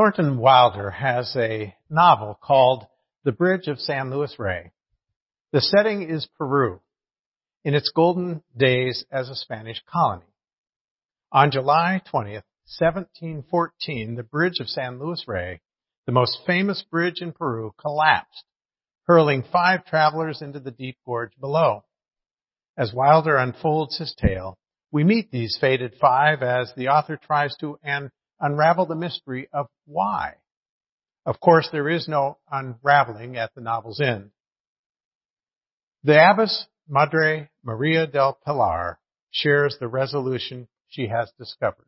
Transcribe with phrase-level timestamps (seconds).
[0.00, 2.86] Thornton Wilder has a novel called
[3.24, 4.72] The Bridge of San Luis Rey.
[5.52, 6.80] The setting is Peru
[7.64, 10.24] in its golden days as a Spanish colony.
[11.32, 15.60] On July 20th, 1714, the bridge of San Luis Rey,
[16.06, 18.44] the most famous bridge in Peru, collapsed,
[19.02, 21.84] hurling five travelers into the deep gorge below.
[22.74, 24.56] As Wilder unfolds his tale,
[24.90, 28.10] we meet these fated five as the author tries to an
[28.40, 30.34] unravel the mystery of why.
[31.26, 34.30] Of course, there is no unraveling at the novel's end.
[36.02, 38.98] The abbess Madre Maria del Pilar
[39.30, 41.86] shares the resolution she has discovered.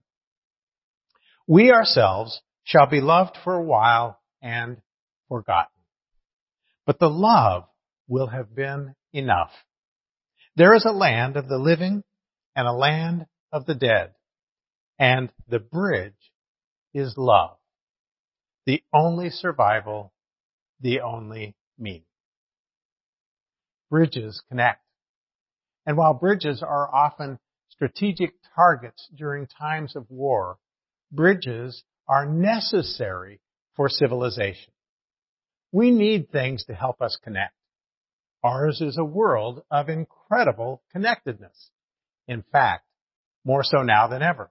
[1.47, 4.77] We ourselves shall be loved for a while and
[5.29, 5.73] forgotten.
[6.87, 7.65] But the love
[8.07, 9.51] will have been enough.
[10.57, 12.05] There is a land of the living
[12.55, 14.13] and a land of the dead.
[14.99, 16.32] And the bridge
[16.95, 17.57] is love.
[18.67, 20.13] The only survival,
[20.81, 22.05] the only meaning.
[23.91, 24.83] Bridges connect.
[25.85, 30.59] And while bridges are often strategic targets during times of war,
[31.11, 33.41] bridges are necessary
[33.75, 34.73] for civilization.
[35.73, 37.55] We need things to help us connect.
[38.45, 41.71] Ours is a world of incredible connectedness.
[42.29, 42.87] In fact,
[43.45, 44.51] more so now than ever.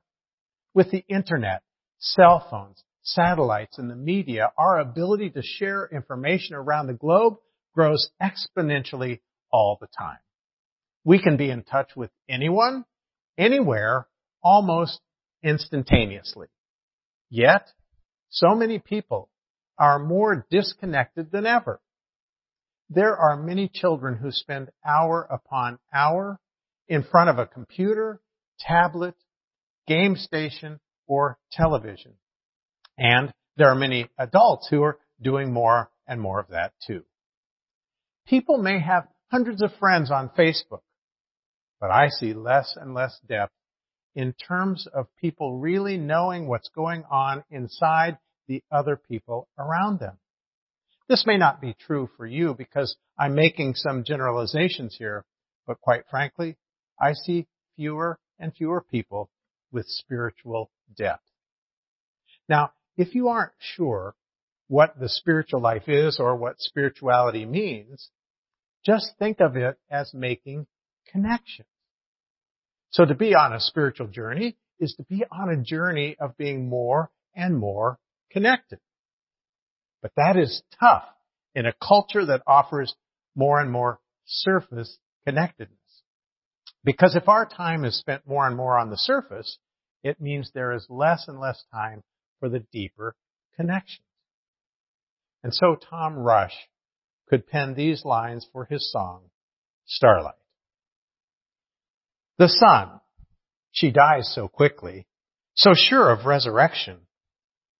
[0.73, 1.61] With the internet,
[2.01, 7.35] cell phones, satellites, and the media, our ability to share information around the globe
[7.73, 9.21] grows exponentially
[9.51, 10.17] all the time.
[11.03, 12.85] We can be in touch with anyone,
[13.37, 14.07] anywhere,
[14.43, 14.99] almost
[15.43, 16.47] instantaneously.
[17.29, 17.67] Yet,
[18.29, 19.29] so many people
[19.77, 21.79] are more disconnected than ever.
[22.89, 26.39] There are many children who spend hour upon hour
[26.87, 28.21] in front of a computer,
[28.59, 29.15] tablet,
[29.87, 30.79] game station,
[31.11, 32.13] or television.
[32.97, 37.03] And there are many adults who are doing more and more of that too.
[38.27, 40.83] People may have hundreds of friends on Facebook,
[41.81, 43.51] but I see less and less depth
[44.15, 48.17] in terms of people really knowing what's going on inside
[48.47, 50.17] the other people around them.
[51.09, 55.25] This may not be true for you because I'm making some generalizations here,
[55.67, 56.55] but quite frankly,
[56.97, 59.29] I see fewer and fewer people
[59.73, 61.23] with spiritual depth.
[62.49, 64.15] Now, if you aren't sure
[64.67, 68.09] what the spiritual life is or what spirituality means,
[68.85, 70.67] just think of it as making
[71.11, 71.67] connections.
[72.91, 76.67] So to be on a spiritual journey is to be on a journey of being
[76.67, 77.99] more and more
[78.31, 78.79] connected.
[80.01, 81.05] But that is tough
[81.53, 82.95] in a culture that offers
[83.35, 85.77] more and more surface connectedness.
[86.83, 89.57] Because if our time is spent more and more on the surface,
[90.03, 92.03] it means there is less and less time
[92.39, 93.15] for the deeper
[93.55, 94.05] connections.
[95.43, 96.55] And so Tom Rush
[97.27, 99.21] could pen these lines for his song,
[99.85, 100.35] Starlight.
[102.37, 102.99] The sun,
[103.71, 105.07] she dies so quickly,
[105.53, 106.97] so sure of resurrection,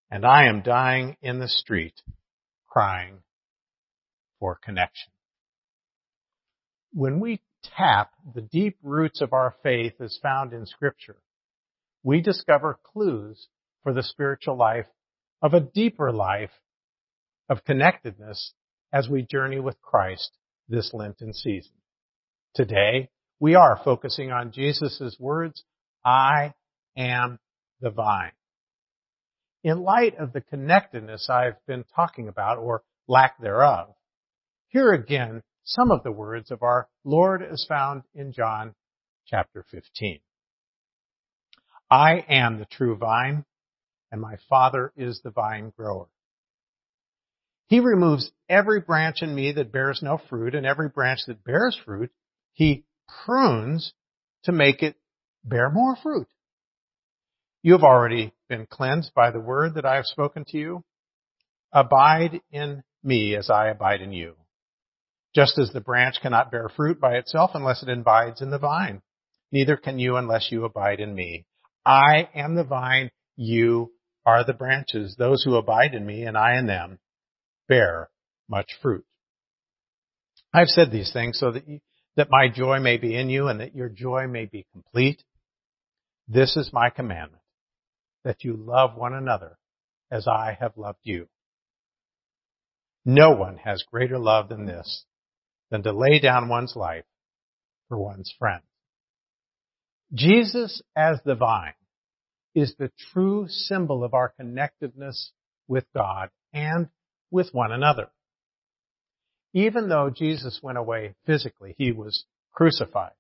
[0.10, 2.02] and I am dying in the street,
[2.68, 3.20] crying
[4.40, 5.12] for connection.
[6.94, 7.42] When we
[7.78, 11.18] tap the deep roots of our faith as found in scripture,
[12.04, 13.48] we discover clues
[13.84, 14.88] for the spiritual life
[15.42, 16.52] of a deeper life
[17.50, 18.54] of connectedness
[18.94, 21.74] as we journey with Christ this Lenten season.
[22.54, 23.10] Today,
[23.40, 25.64] we are focusing on Jesus' words,
[26.06, 26.54] I
[26.98, 27.40] am
[27.80, 28.32] the vine.
[29.64, 33.94] In light of the connectedness I've been talking about, or lack thereof,
[34.68, 38.74] here again some of the words of our Lord is found in John
[39.28, 40.20] chapter 15.
[41.92, 43.44] I am the true vine,
[44.14, 46.08] and my Father is the vine grower.
[47.68, 51.78] He removes every branch in me that bears no fruit, and every branch that bears
[51.86, 52.10] fruit,
[52.54, 52.86] he
[53.26, 53.94] prunes
[54.44, 54.96] to make it
[55.44, 56.28] bear more fruit.
[57.62, 60.84] You have already been cleansed by the word that I have spoken to you.
[61.74, 64.36] Abide in me as I abide in you.
[65.36, 69.02] Just as the branch cannot bear fruit by itself unless it abides in the vine,
[69.52, 71.46] neither can you unless you abide in me.
[71.86, 73.92] I am the vine, you
[74.26, 75.16] are the branches.
[75.18, 77.00] Those who abide in me and I in them
[77.68, 78.10] bear
[78.50, 79.06] much fruit.
[80.54, 81.80] I've said these things so that, you,
[82.18, 85.24] that my joy may be in you and that your joy may be complete.
[86.28, 87.42] This is my commandment,
[88.24, 89.58] that you love one another
[90.12, 91.28] as I have loved you.
[93.06, 95.06] No one has greater love than this,
[95.72, 97.06] than to lay down one's life
[97.90, 98.62] for one's friend.
[100.14, 101.74] Jesus as the vine
[102.54, 105.32] is the true symbol of our connectedness
[105.68, 106.90] with God and
[107.30, 108.10] with one another.
[109.54, 113.14] Even though Jesus went away physically, he was crucified.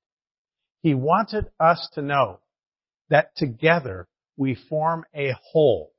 [0.81, 2.39] He wanted us to know
[3.09, 5.93] that together we form a whole,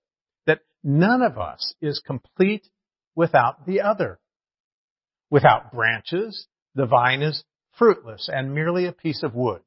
[0.46, 2.68] that none of us is complete
[3.14, 4.18] without the other.
[5.30, 7.44] Without branches, the vine is
[7.78, 9.62] fruitless and merely a piece of wood.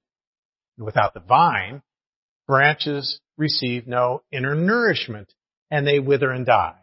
[0.78, 1.82] And without the vine,
[2.48, 5.34] branches receive no inner nourishment
[5.72, 6.80] and they wither and die.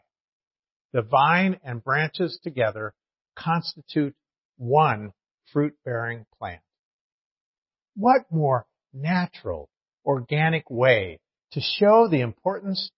[0.93, 2.95] The vine and branches together
[3.37, 4.15] constitute
[4.57, 5.13] one
[5.53, 6.61] fruit-bearing plant.
[7.95, 9.69] What more natural,
[10.05, 11.21] organic way
[11.53, 12.91] to show the importance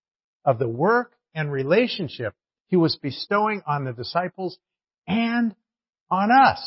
[0.45, 2.35] of the work and relationship
[2.69, 4.59] he was bestowing on the disciples
[5.07, 5.55] and
[6.11, 6.61] on us.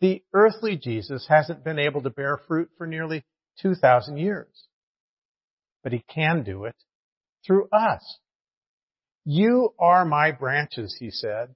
[0.00, 3.24] The earthly Jesus hasn't been able to bear fruit for nearly
[3.60, 4.66] 2,000 years.
[5.82, 6.76] But he can do it
[7.46, 8.18] through us.
[9.24, 11.54] You are my branches, he said.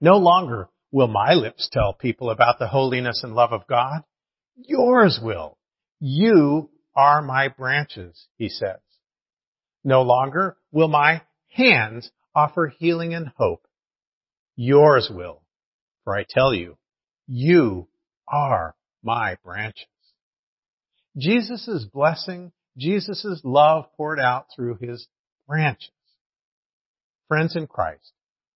[0.00, 4.02] No longer will my lips tell people about the holiness and love of God.
[4.56, 5.56] Yours will.
[6.00, 8.80] You are my branches, he says.
[9.84, 13.66] No longer will my hands offer healing and hope.
[14.56, 15.42] Yours will.
[16.04, 16.76] For I tell you,
[17.26, 17.88] you
[18.28, 19.86] are my branches.
[21.16, 25.06] Jesus' blessing, Jesus' love poured out through his
[25.46, 25.90] branches.
[27.28, 28.12] Friends in Christ,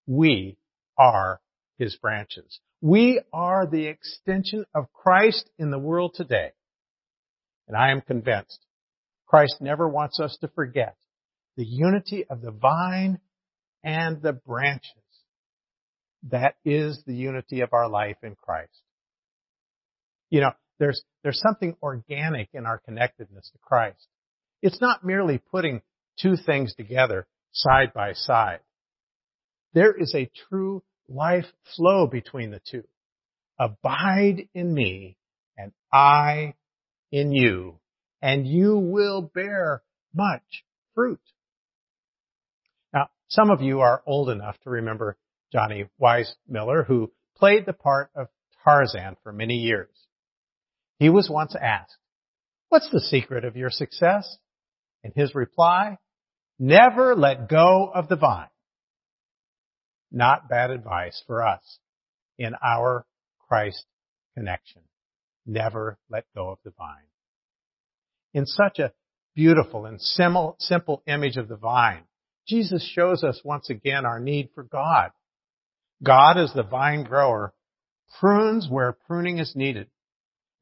[0.07, 0.57] we
[0.99, 1.41] are
[1.79, 2.61] his branches.
[2.81, 6.53] We are the extension of Christ in the world today.
[7.69, 8.61] And I am convinced
[9.27, 10.97] Christ never wants us to forget
[11.57, 13.19] the unity of the vine
[13.83, 14.93] and the branches.
[16.31, 18.81] That is the unity of our life in Christ.
[20.31, 24.06] You know, there's, there's something organic in our connectedness to Christ.
[24.62, 25.82] It's not merely putting
[26.20, 28.61] two things together side by side.
[29.73, 31.46] There is a true life
[31.76, 32.84] flow between the two.
[33.58, 35.17] Abide in me
[35.56, 36.55] and I
[37.12, 37.79] in you
[38.20, 39.82] and you will bear
[40.14, 40.64] much
[40.94, 41.20] fruit.
[42.93, 45.17] Now, some of you are old enough to remember
[45.52, 48.28] Johnny Weissmuller who played the part of
[48.64, 49.90] Tarzan for many years.
[50.98, 51.96] He was once asked,
[52.69, 54.38] what's the secret of your success?
[55.04, 55.98] And his reply,
[56.58, 58.48] never let go of the vine.
[60.10, 61.78] Not bad advice for us
[62.38, 63.06] in our
[63.48, 63.84] Christ
[64.34, 64.82] connection.
[65.46, 67.06] Never let go of the vine.
[68.34, 68.93] In such a
[69.34, 72.02] beautiful and simple image of the vine,
[72.48, 75.10] Jesus shows us once again our need for God.
[76.02, 77.54] God is the vine grower
[78.20, 79.88] prunes where pruning is needed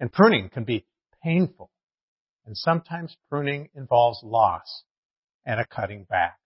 [0.01, 0.85] and pruning can be
[1.23, 1.71] painful.
[2.47, 4.83] And sometimes pruning involves loss
[5.47, 6.39] and a cutting back.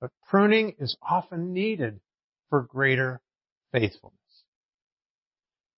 [0.00, 2.00] But pruning is often needed
[2.48, 3.20] for greater
[3.72, 4.14] faithfulness.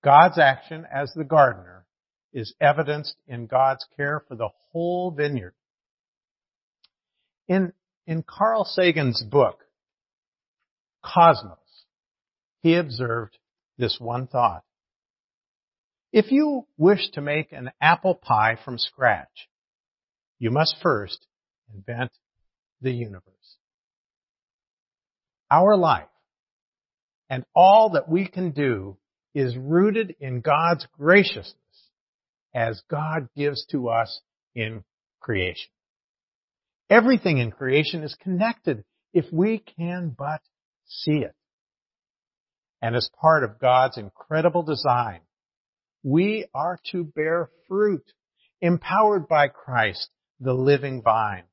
[0.05, 1.87] God's action as the gardener
[2.33, 5.55] is evidenced in God's care for the whole vineyard.
[7.49, 7.73] In,
[8.07, 9.65] in Carl Sagan's book,
[11.03, 11.59] Cosmos,
[12.63, 13.37] he observed
[13.79, 14.63] this one thought.
[16.13, 19.49] If you wish to make an apple pie from scratch,
[20.39, 21.27] you must first
[21.73, 22.11] invent
[22.81, 23.25] the universe.
[25.51, 26.09] Our life
[27.29, 28.97] and all that we can do
[29.35, 31.55] is rooted in God's graciousness
[32.55, 34.21] as God gives to us
[34.55, 34.83] in
[35.21, 35.71] creation.
[36.89, 40.41] Everything in creation is connected if we can but
[40.87, 41.35] see it.
[42.83, 45.21] And as part of God's incredible design,
[46.03, 48.05] we are to bear fruit,
[48.61, 50.09] empowered by Christ,
[50.41, 51.45] the living vine.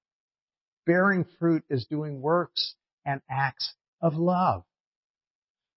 [0.85, 4.63] Bearing fruit is doing works and acts of love.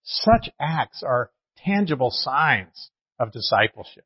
[0.04, 4.04] Such acts are tangible signs of discipleship.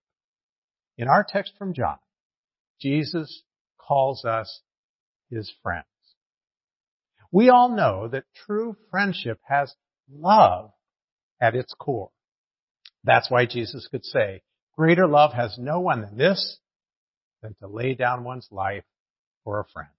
[0.97, 1.99] In our text from John,
[2.81, 3.43] Jesus
[3.79, 4.61] calls us
[5.31, 5.87] his friends.
[7.31, 9.75] We all know that true friendship has
[10.11, 10.71] love
[11.41, 12.11] at its core.
[13.05, 14.43] That's why Jesus could say,
[14.77, 16.59] Greater love has no one than this,
[17.43, 18.85] than to lay down one's life
[19.45, 19.91] for a friend.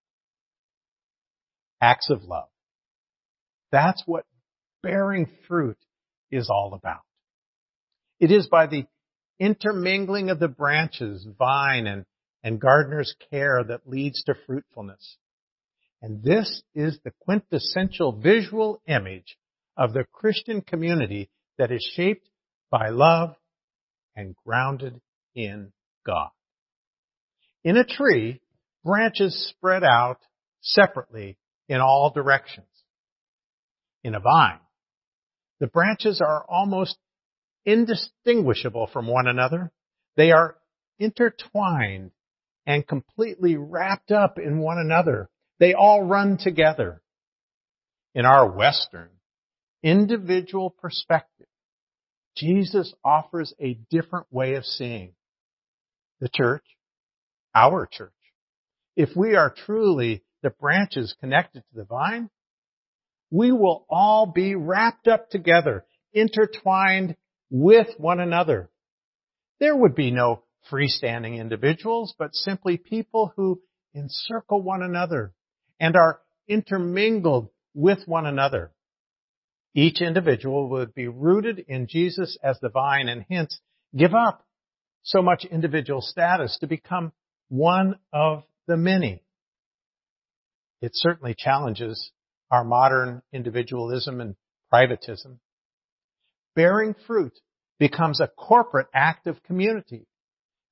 [1.82, 2.50] Acts of love.
[3.72, 4.26] That's what
[4.82, 5.78] bearing fruit
[6.32, 7.02] is all about.
[8.20, 8.86] It is by the
[9.40, 12.06] intermingling of the branches, vine, and,
[12.44, 15.18] and gardener's care that leads to fruitfulness.
[16.02, 19.38] And this is the quintessential visual image
[19.78, 22.30] of the Christian community that is shaped
[22.70, 23.36] by love
[24.16, 25.00] and grounded
[25.36, 25.72] in
[26.06, 26.30] God.
[27.64, 28.42] In a tree,
[28.84, 30.20] branches spread out
[30.62, 32.68] separately in all directions.
[34.04, 34.60] In a vine,
[35.60, 36.98] the branches are almost
[37.66, 39.72] indistinguishable from one another.
[40.16, 40.58] They are
[41.00, 42.12] intertwined
[42.68, 45.30] and completely wrapped up in one another.
[45.60, 47.02] They all run together.
[48.14, 49.10] In our Western,
[49.84, 51.48] individual perspective,
[52.36, 55.14] Jesus offers a different way of seeing
[56.20, 56.66] the church,
[57.54, 58.12] our church.
[58.96, 62.30] If we are truly the branches connected to the vine,
[63.32, 67.16] we will all be wrapped up together, intertwined
[67.50, 68.70] with one another.
[69.60, 73.62] There would be no freestanding individuals, but simply people who
[73.94, 75.34] encircle one another
[75.80, 78.72] and are intermingled with one another.
[79.78, 83.60] Each individual would be rooted in Jesus as the vine and hence
[83.96, 84.46] give up
[85.04, 87.12] so much individual status to become
[87.50, 89.22] one of the many.
[90.82, 92.12] It certainly challenges
[92.50, 94.36] our modern individualism and
[94.74, 95.40] privatism.
[96.56, 97.34] Bearing fruit
[97.78, 100.08] becomes a corporate act of community.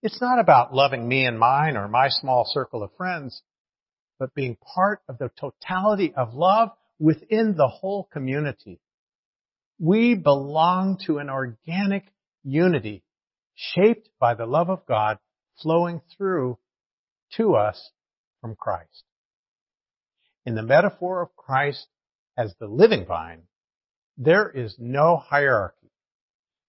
[0.01, 3.41] It's not about loving me and mine or my small circle of friends,
[4.17, 6.69] but being part of the totality of love
[7.00, 8.79] within the whole community.
[9.83, 12.05] We belong to an organic
[12.41, 13.03] unity
[13.53, 15.17] shaped by the love of God
[15.61, 16.57] flowing through
[17.35, 17.91] to us
[18.39, 19.03] from Christ.
[20.45, 21.85] In the metaphor of Christ
[22.37, 23.41] as the living vine,
[24.17, 25.91] there is no hierarchy,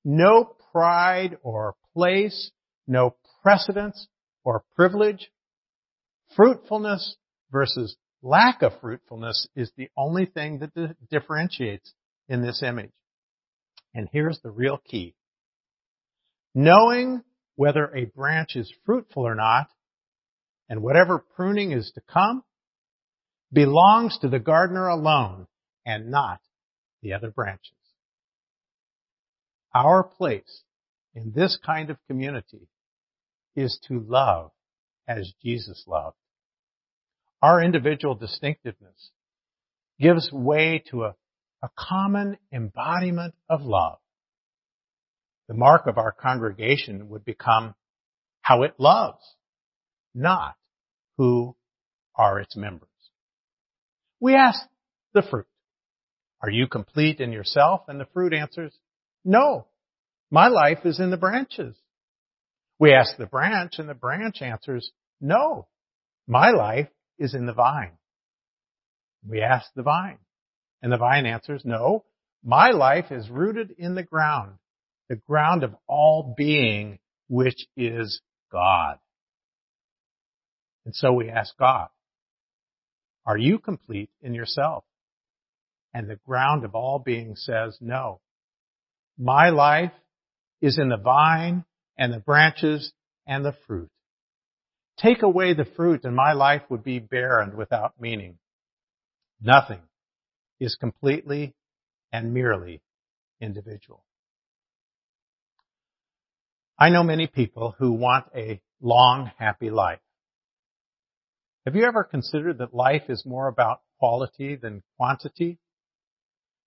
[0.05, 2.51] no pride or place,
[2.89, 4.09] no precedence
[4.43, 5.31] or privilege.
[6.35, 7.15] Fruitfulness
[7.53, 11.95] versus lack of fruitfulness is the only thing that differentiates
[12.29, 12.91] in this image.
[13.95, 15.15] And here's the real key.
[16.55, 17.23] Knowing
[17.57, 19.69] whether a branch is fruitful or not,
[20.69, 22.43] and whatever pruning is to come,
[23.53, 25.47] belongs to the gardener alone
[25.87, 26.41] and not
[27.03, 27.71] the other branches.
[29.75, 30.63] Our place
[31.15, 32.69] in this kind of community
[33.55, 34.51] is to love
[35.07, 36.17] as Jesus loved.
[37.43, 39.11] Our individual distinctiveness
[40.01, 41.15] gives way to a,
[41.65, 43.97] a common embodiment of love.
[45.49, 47.75] The mark of our congregation would become
[48.43, 49.23] how it loves,
[50.15, 50.57] not
[51.17, 51.57] who
[52.15, 52.89] are its members.
[54.21, 54.61] We ask
[55.15, 55.47] the fruit,
[56.43, 57.81] are you complete in yourself?
[57.89, 58.77] And the fruit answers,
[59.25, 59.67] no,
[60.31, 61.75] my life is in the branches.
[62.79, 65.67] We ask the branch and the branch answers, no,
[66.27, 67.93] my life is in the vine.
[69.27, 70.19] We ask the vine
[70.85, 72.05] and the vine answers, no,
[72.45, 74.59] my life is rooted in the ground,
[75.09, 78.21] the ground of all being, which is
[78.53, 78.99] God.
[80.85, 81.89] And so we ask God,
[83.25, 84.85] are you complete in yourself?
[85.95, 88.21] And the ground of all being says, no.
[89.19, 89.93] My life
[90.61, 91.65] is in the vine
[91.97, 92.93] and the branches
[93.27, 93.89] and the fruit.
[94.99, 98.37] Take away the fruit and my life would be barren without meaning.
[99.41, 99.81] Nothing
[100.65, 101.55] is completely
[102.13, 102.81] and merely
[103.41, 104.05] individual.
[106.79, 110.01] I know many people who want a long, happy life.
[111.65, 115.59] Have you ever considered that life is more about quality than quantity?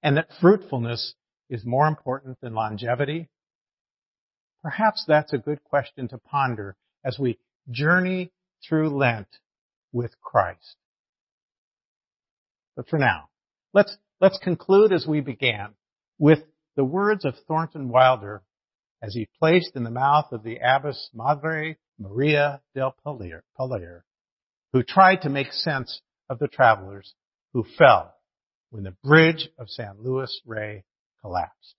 [0.02, 1.14] And that fruitfulness
[1.50, 3.30] is more important than longevity?
[4.64, 7.38] Perhaps that's a good question to ponder as we
[7.70, 8.32] journey
[8.68, 9.28] through Lent
[9.92, 10.76] with Christ.
[12.76, 13.30] But for now,
[13.74, 15.74] let's, let's conclude as we began
[16.18, 16.40] with
[16.76, 18.44] the words of Thornton Wilder
[19.02, 24.04] as he placed in the mouth of the Abbess Madre Maria del Pilar
[24.74, 27.14] who tried to make sense of the travelers
[27.54, 28.14] who fell
[28.70, 30.84] when the bridge of San Luis Rey
[31.22, 31.76] collapsed.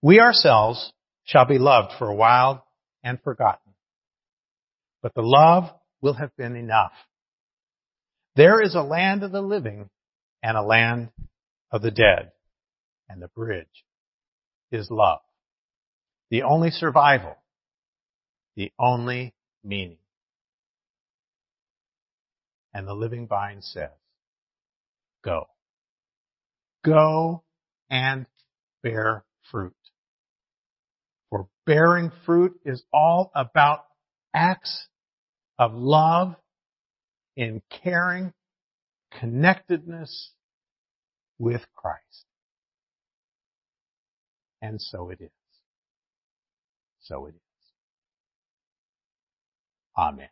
[0.00, 0.92] We ourselves
[1.24, 2.64] shall be loved for a while
[3.02, 3.74] and forgotten,
[5.02, 5.64] but the love
[6.00, 6.92] will have been enough.
[8.38, 9.90] There is a land of the living
[10.44, 11.08] and a land
[11.72, 12.30] of the dead,
[13.08, 13.84] and the bridge
[14.70, 15.18] is love.
[16.30, 17.34] The only survival,
[18.54, 19.98] the only meaning.
[22.72, 23.90] And the living vine says,
[25.24, 25.48] go.
[26.84, 27.42] Go
[27.90, 28.26] and
[28.84, 29.74] bear fruit.
[31.30, 33.80] For bearing fruit is all about
[34.32, 34.86] acts
[35.58, 36.36] of love
[37.38, 38.34] in caring
[39.12, 40.32] connectedness
[41.38, 42.26] with Christ.
[44.60, 45.30] And so it is.
[47.00, 47.40] So it is.
[49.96, 50.28] Amen.